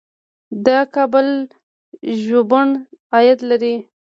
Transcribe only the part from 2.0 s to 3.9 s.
ژوبڼ عاید لري